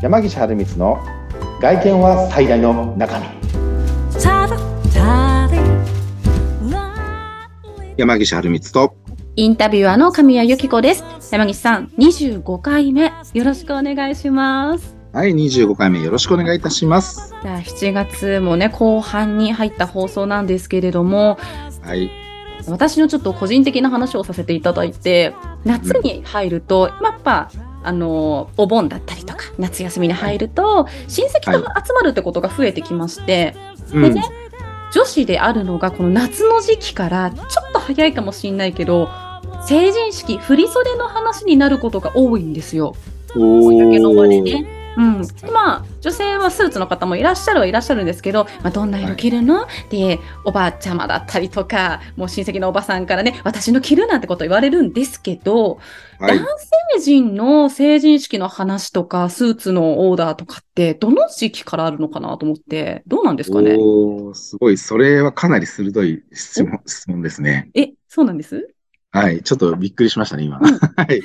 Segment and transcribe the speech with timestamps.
[0.00, 1.00] 山岸春光の
[1.60, 3.26] 外見は最大の中身
[7.96, 8.96] 山岸春光と
[9.34, 11.04] インタビュアーの神谷由紀子です。
[11.32, 14.96] 山岸さん、25回目、よろしくお願いします。
[15.12, 21.38] はい25回目よろしくお願いいたしますじゃあ、7月もね、後半に入った放送なんですけれども、
[21.82, 22.08] はい
[22.68, 25.34] 私のちょっと個人的な話をさせていただいて、
[25.64, 27.50] 夏に入ると、やっぱ、
[27.88, 33.54] あの、お盆だったりとか、夏休みに入ると、親戚と集まるってことが増えてきまして、
[33.92, 34.22] うんでね
[34.92, 39.10] 女子であるのがこの夏の時期からちょっと早いかもしれないけど
[39.66, 42.94] 成人式振袖の話になることが多いんですよ。
[43.36, 44.77] お公の場でね。
[44.98, 55.78] うん、でまあ女性はスーツの方もいらっしゃるはいらっしゃるんですけど、まあ、どんな色着るの、でおばあちゃまだったりとかもう親戚のおばさんからね私の着るなんてこと言われるんですけど、
[56.18, 56.38] はい。
[56.38, 56.46] 男
[56.96, 63.76] 性陣の成人式の話とかスーツのオーダーとかってどの時期からあるのかなと思ってどうなんですかね？
[64.34, 64.78] すごい。
[64.78, 67.70] それはかなり鋭い質問質問ですね。
[67.74, 68.74] えそうなんです？
[69.10, 69.42] はい。
[69.42, 70.58] ちょっとびっくりしましたね今。
[70.60, 70.68] は
[71.04, 71.22] い。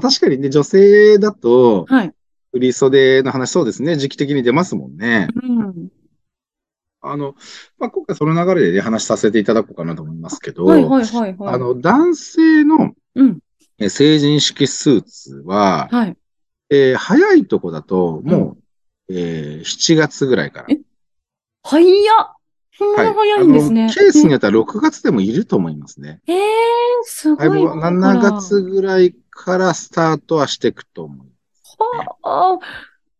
[0.00, 2.14] 確かにね女性だとはい。
[2.54, 5.88] 振り袖の話そうですね時期的に出ますもんねうん。
[7.00, 7.34] あの、
[7.78, 11.54] まあ、今回その流れでね、話させていただこうかなと思いますけど、はいはいはいはい。
[11.54, 13.38] あの、男性のうん。
[13.78, 16.16] え成人式スーツは、はい。
[16.70, 18.56] えー早いとこだと、も
[19.08, 20.66] う、えー7月ぐらいから。
[20.70, 20.78] え？
[21.62, 22.36] 早っ
[22.76, 23.84] そんな早いんですね。
[23.84, 26.20] あのケースによっては6月でもいると思いますね。
[26.26, 26.40] ええー、
[27.04, 27.48] すごい。
[27.48, 31.26] はい、もう7月ぐらいからスタートはしていくと思う。
[31.78, 32.58] はあ。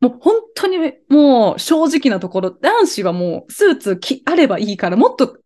[0.00, 5.38] もう本当にもう正直なところ、男子はもうスーツきあればいいから、もっと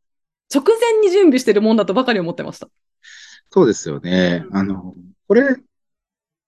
[0.55, 2.69] 直前に準備してるもんだとばかり思ってました。
[3.51, 4.45] そうですよね。
[4.51, 4.95] うんあの、
[5.29, 5.57] これ、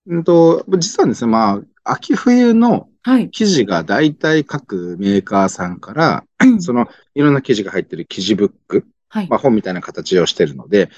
[0.07, 3.31] うんと、実はですね、まあ、秋冬のはい。
[3.31, 9.29] 生地が大体各メーカーさんから、うんそのいろんな記事が入ってる記事ブック、はい。
[9.29, 10.91] まあ本みたいな形をしてるので、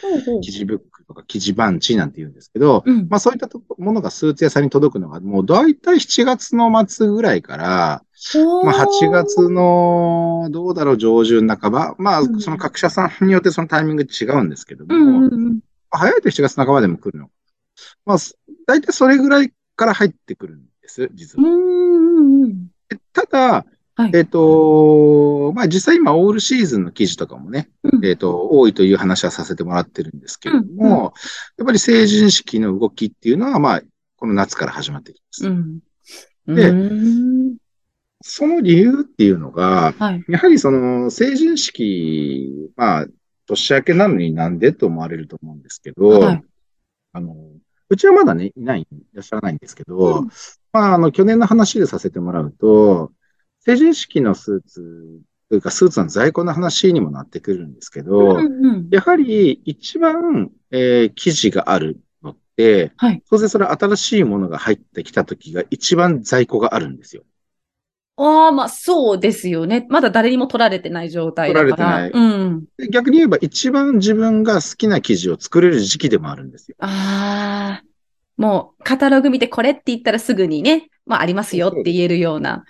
[0.42, 3.08] 記事ブックとか記事バンチなんて言うんですけど、うん。
[3.08, 3.48] まあそういった
[3.78, 8.02] ものがスーツ屋さんに届くのがもう大体7月の末ぐらいから、
[8.64, 15.60] まあ8月のどうだろう上旬半ば、まあうんその各社さんによってそのタイミング違うんですけども、うんうんうん。
[15.90, 17.30] 早いと7月半ばでも来るの。
[18.04, 18.18] まあ
[18.66, 21.48] 大体それぐらいから入ってくるんです、実は。
[23.12, 23.66] ただ、
[24.02, 31.00] はいえっ、と、まあ実際今オールシーズンの記事とかもね、うんえっ、と、多いという話はさせてもらってるんですけれども、うんうん
[31.58, 33.82] やっぱり成人式の動きっていうのは、まあ、
[34.16, 35.46] この夏から始まっていきます。
[35.46, 35.80] うん。
[36.46, 37.56] でうん
[38.22, 40.24] その理由っていうのが、はい。
[40.28, 43.06] やはりその成人式、まあ、
[43.46, 46.42] 年明けなのになんでと思われると思うんですけど、はい。
[47.12, 47.34] あの、
[47.88, 50.28] うちはまだね、いない、いらっしゃらないんですけど、うん
[50.72, 53.12] まあ、あの、去年の話でさせてもらうと、
[53.60, 63.22] 成人式のスーツというか、スーツの在庫の話にもなってくるんですけど、うんうんやはり一番、えー記事があるのって、はい。
[63.28, 67.24] 当然それは新しいものが入ってきた時が一番在庫があるんですよ。
[68.16, 69.86] ああ、まあそうですよね。
[69.88, 71.76] まだ誰にも取られてない状態だから。
[71.76, 72.64] 取られてうん。
[72.76, 76.76] で逆に言えば一番自分が好きな記事を作れる時期でもあるんですよ。
[76.80, 77.84] ああ、
[78.36, 82.64] もうカタログ見てこれって言ったらすぐにね、まあありますよって言えるような。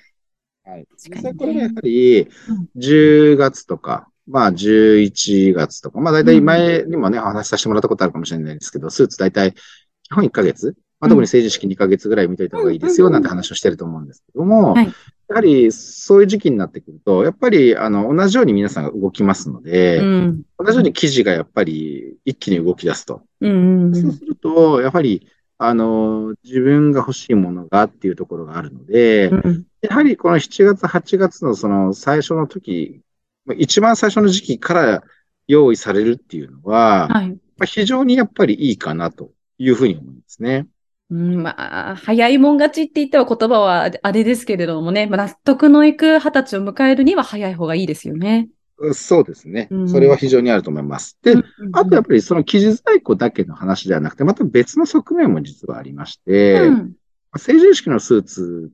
[0.70, 0.86] はい。
[0.96, 14.92] 実際これがやはりうん、10月とか、まあ11月とか、まあ大体前にもね、お話しさせてもらったことあるかもしれないですけど、スーツ大体基本1ヶ月、まあ特に成人式2ヶ月ぐらい見といた方がいいですよなんて話をしてると思うんですけども、はい
[15.30, 20.42] やはりそういう時期になってくると、やっぱりあの同じように皆さんが動きますので、うん。
[20.58, 23.22] 同じように記事がやっぱり一気に動き出すと。
[23.40, 23.94] うんうんう。
[23.94, 33.00] そうんすると、やはり、あの、自分が欲しいものがっていうところがあるので、うんやはりこの7月、8月のその最初の時、
[33.44, 35.02] まあ一番最初の時期から
[35.46, 37.38] 用意されるっていうのは、まはい。
[37.60, 40.66] あ非常にやっぱりいいかなというふうに思いますね。
[41.10, 48.48] うん、まあ、早いもん勝ちって言っては言葉はあれですけれどもね、まあ納得のいく二十歳を迎えるには早い方がいいですよね。
[48.78, 49.82] うそうですねう。
[49.82, 51.18] んそれは非常にあると思います。
[51.22, 51.34] で、
[51.72, 56.92] あとやっぱりその記事在庫だけの話ではなくて、また別の側面も実はありまして、うん
[57.38, 58.72] 成人式のスーツ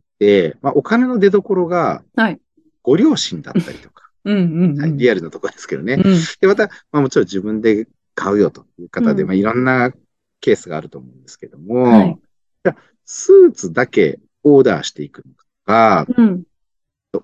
[0.63, 2.41] まあ、お金の出所がはい、
[2.83, 4.41] ご両親だったりとか、 うんう
[4.75, 4.97] んうん。
[4.97, 5.95] リアルなところですけどね。
[5.95, 6.03] うん
[6.41, 9.93] で、また、まあ、もちろん自分で買うよという方で、うんまあ、いろんな
[10.41, 12.19] ケースがあると思うんですけども、はい
[12.65, 15.33] じゃあスーツだけオーダーしていくの
[15.65, 16.43] か、うん。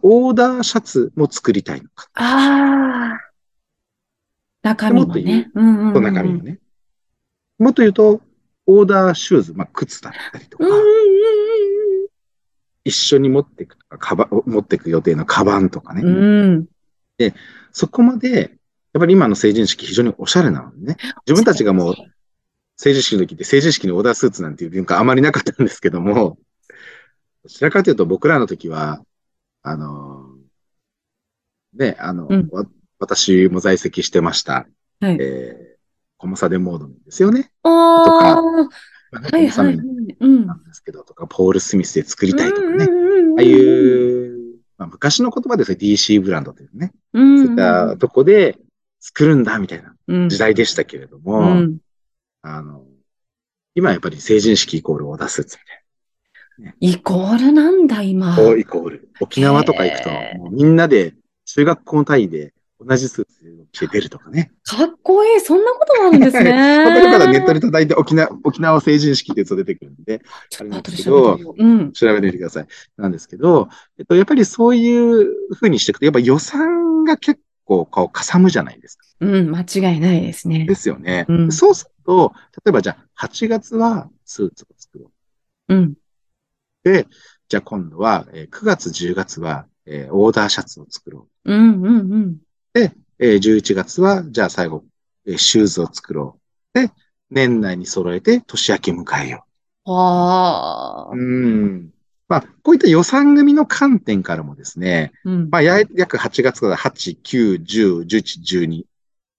[0.02, 3.32] オーダーシャツも作りたいのか、ああ。
[4.62, 5.50] 中身もね。
[5.54, 6.60] うんうんうんと中身もね。
[7.58, 8.22] もっと言うと、
[8.66, 10.64] オーダーシューズ、まあ、靴だったりとか
[12.84, 16.02] うん、うんうん衣緒に持っていくとか、カバン、持っていく予定のカバンとかね。
[16.02, 16.67] うん。
[17.70, 18.58] そこまで、
[18.93, 20.96] やっぱり今の成人式非常におしゃれなのでね。
[21.26, 21.94] 自分たちがもう
[22.76, 26.38] 成人式の時って成人式にオーダースーツなんていう文化あまりなかったんですけども、
[27.44, 29.02] どちらかというと僕らの時は、
[29.62, 30.26] あの、
[31.75, 32.67] ね、あの、うんわ
[32.99, 34.69] 私も在籍してました、
[35.00, 35.17] はい。
[35.20, 35.78] えー、
[36.19, 37.50] コモサデモードですよね。
[37.64, 39.91] あかあ、まあねはいはい。
[40.20, 42.87] なんですけど、とか、ポール・スミスで作りたいとかね。
[43.37, 45.78] ああいう、まあ、昔の言葉ですよ。
[45.78, 46.93] DC ブランドというね。
[47.12, 48.58] うんそういったとこで
[49.00, 51.78] 作るんだみたいなうん時代でしたけれども、うん
[52.43, 52.84] あの、
[53.75, 55.58] 今やっぱり成人式イコールオーダースーツ
[56.58, 58.37] みイコールなんだ、今。
[58.37, 58.58] たいな。
[58.58, 59.08] イコール。
[59.20, 60.10] 沖縄とか行くと
[60.50, 61.14] みんなで
[61.46, 62.52] 中学校単位で
[62.87, 64.52] 同じスーツを着て出るとかね。
[64.64, 65.40] かっこいい。
[65.40, 66.84] そんなこともあるんですね。
[66.84, 71.64] これからネットで叩いて沖縄、沖縄成人式ってやつが出てくるんで、ちょっと後で調べてみよう。
[71.64, 71.93] うん。
[71.93, 72.67] 調べてみてください。
[72.96, 73.69] なんですけど、
[73.99, 79.06] えっと、やっぱりそういう風にしていくと、やっぱ予算が結構こう、かさむじゃないですか。
[79.20, 80.75] うん、間違いないですねで。
[80.75, 81.26] すよね。
[81.28, 82.32] うんそうすると、
[82.64, 85.11] 例えばじゃあ、8月はスーツを作ろ
[85.69, 85.75] う。
[85.75, 85.94] うん。
[86.85, 87.06] で、
[87.49, 92.37] じゃあ今度は、えー9月、10月は、えーオーダーシャツを作ろうん、うん、うん。
[92.74, 92.78] う。
[92.78, 94.84] で、えー11月は、じゃあ最後、
[95.26, 96.38] えーシューズを作ろ
[96.74, 96.78] う。
[96.80, 96.90] で、
[97.30, 99.46] 年内に揃えて年明け迎えよ
[99.84, 101.16] はあう。
[101.16, 101.20] う。
[101.20, 101.90] ん。
[102.28, 105.48] まあ、こういった予算組の観点からもですね、うん。
[105.50, 108.86] まあ、や約8月から8、9、10、11、12、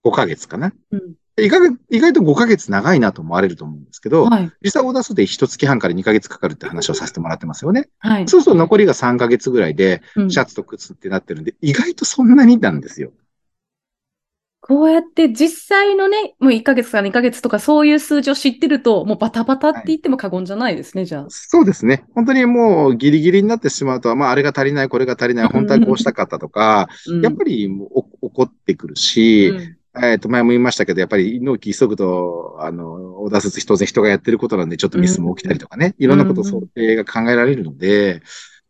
[0.04, 0.74] 5ヶ月かな。
[0.92, 4.52] うん意外意外と5ヶ月長いなと思われると思うんですけど、はい。
[4.62, 7.90] 実際オーダー数で1月半から2ヶ月かかるって話をさせてもらってますよね。
[7.98, 8.28] はい。
[8.28, 13.12] そうすると残りが3ヶ月ぐらいで、うんシャツと靴ってなってるんで、意外とそんなになんですよ。
[14.66, 21.26] こうやって実際のね、もう1ヶ月から2ヶ月とかそういう数字を知ってると、もうバタバタって言っても過言じゃないですね、じゃあ。
[21.28, 22.06] そうですね。
[22.16, 27.22] 本当にもうギリギリになってしまうと、まああれが足りない、これが足りない、本当はこうしたかったとか、うん。
[27.22, 27.90] やっぱりもう
[28.22, 29.78] お怒ってくるし、うん。
[30.02, 38.22] えっ、と、前も言いましたけど、やっぱり納期急ぐと、あの、オーダー当然人がやってることなんで、ちょっとミスも起きたりとかね、いろんなこと想定が考えられるので、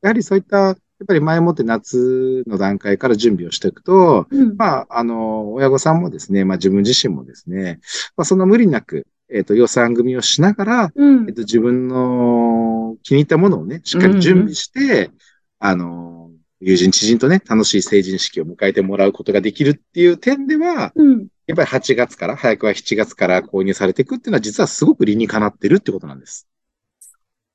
[0.02, 7.80] やはりそういった、やっぱり前もって夏の段階から準備をしていくと、うんまあ、あの、親御さんもですね、まあ自分自身もですね、
[8.18, 15.12] まあそんな無理なく、えっ、と、予算組みをしながら、うんえっと、自分の気に入ったものをね、しっかり準備して、
[15.60, 16.30] あの、
[16.60, 21.28] 友人知人とね、楽しい成人式を迎えてもらうことができるっていう点では、うん。
[21.46, 26.48] やっぱり8月から、早くは7月から購入されていくっていうのは実はすごく理にかなってるってことなんです。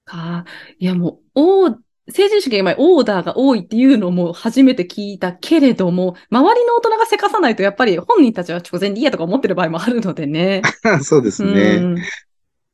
[0.08, 0.44] か。
[0.78, 1.78] いや、もう、お
[2.10, 10.62] 成人式が今オーダーが多いっていうのも初めて聞いたけれども、周りの大人がせかさないと、やっぱり本人たちは直前に嫌とか思ってる場合もあるのでね。
[11.02, 11.76] そうですね。
[11.76, 11.96] うん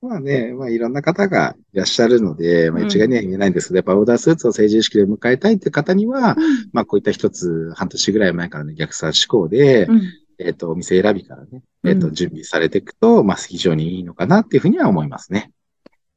[0.04, 6.36] まあね、まあいろんな方がいらっしゃるので、まあうん一概には言えないんですけど、やっぱオーダースーツを成人式で迎えたいって方には、
[6.74, 10.02] まあこういった一つ半年ぐらい前からの逆算思考で、うん
[10.38, 15.52] えっ、と、お店選びからね、えっ、と、うん準備されていくと、まあ非常にいいのかなっていうふうには思いますね。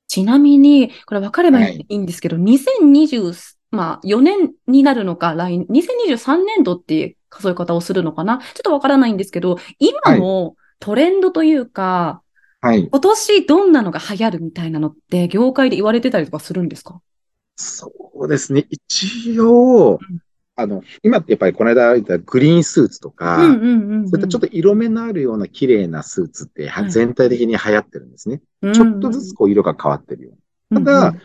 [0.08, 1.86] ちなみに、これ分かればいい,、はい。
[1.90, 3.34] いんですけど、2020、
[3.72, 8.38] まあ、4年になるのか、来、2023年度っていう数え方をするのかな？
[8.38, 12.22] ちょっと分からないんですけど、今のトレンドというか、
[12.62, 12.88] はい。
[12.88, 17.02] 今年どんなのが流行るみたいなのって、業界で言われてたりとかするんですか？
[17.58, 18.66] そうですね。
[18.70, 20.22] 一応、うん
[20.60, 24.10] あの、今ってやっぱりこの間言ったグリーンスーツとか、うんうんうんうん。
[24.10, 28.42] そういったちょっと色目のあるような綺麗なスーツってははい全体的に流行ってるんですね。
[28.62, 30.32] とちょっとずつこう色が変わってるよ
[30.72, 30.82] うな。
[30.82, 31.16] ただ、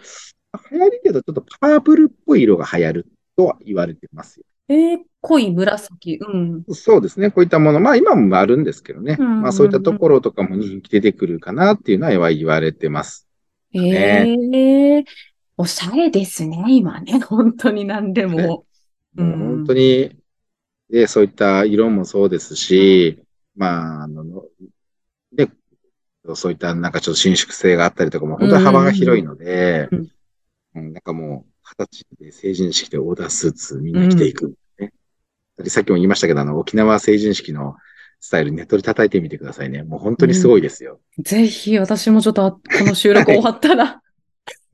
[0.71, 4.45] 流行りけどちょっとパープルっぽい色が流行るとは言われてますよ。
[4.69, 6.19] えー濃い紫。
[6.21, 6.65] うん。
[6.75, 7.31] そうですね。
[7.31, 7.79] こういったもの。
[7.79, 9.17] まあ今もあるんですけどね。
[9.19, 13.29] うんうんうんまあそういったところとかも人気出てくるかなっていうのは言われてます。
[13.73, 15.05] ええ
[15.57, 17.21] おしゃれですね、今ね。
[17.21, 18.67] 本当に何でも。
[19.17, 19.31] うん。
[19.31, 20.17] もう本当に、
[20.91, 23.23] で、そういった色もそうですし、
[23.57, 24.45] まあ、あの、
[25.33, 25.49] で、
[26.35, 29.99] そういったなんかちょっと伸縮性があったりとかも、本当に幅が広いので、うん。
[29.99, 30.09] うん
[30.75, 34.93] なんかもう、二十歳で成人式でオーダースーツみんな着ていく、ね。
[35.59, 37.77] でさっきも言いましたけど、あの、沖縄成人式の
[38.21, 39.83] スタイルネットで叩いてみてくださいね。
[39.83, 41.01] もう本当にすごいですよ。
[41.19, 44.03] ぜひ、私もちょっと、この収録終わったら、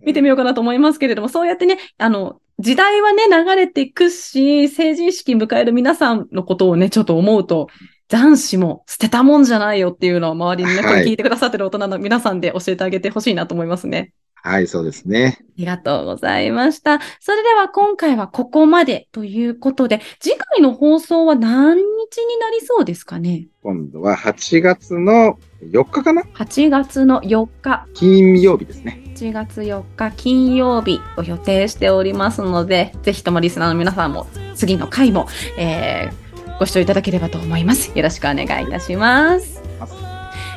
[0.04, 7.68] 見てみようかなと思いますけれども、そうやってね、あの、時代はね、流れていくし、成人式迎える皆さんのことをね、ちょっと思うと、
[8.08, 14.12] 男子も捨てたもんじゃないよっていうのを周りにね、こはいれ聞いてくださってる大人の皆さんで教えてあげてほしいなと思いますね。
[14.42, 15.38] はい、そうですね。
[15.40, 17.00] ありがとうございました。
[17.20, 21.80] それでは今回はここまでということで、次回の放送は何日
[22.18, 23.48] になりそうですかね？
[23.62, 29.02] 今度は8月の4日かな ?8 月の4日、金曜日ですね。
[29.16, 35.26] 8月4日金曜日を予定しておりますので、ぜひともリスナーの皆さんも次の回も、
[35.58, 36.28] えー
[36.58, 37.96] ご視聴いただければと思います。
[37.96, 39.62] よろしくお願いいたします。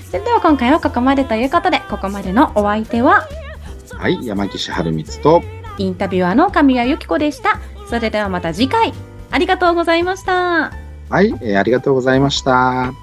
[0.10, 3.28] それでは今回はここまでということで、ここまでのお相手は
[3.98, 5.44] はい、山岸春光と、
[5.78, 7.60] インタビュアーの神谷由紀子でした。
[7.88, 8.94] それではまた次回、
[9.32, 10.72] ありがとうございました。
[11.10, 12.94] はい、えーありがとうございました。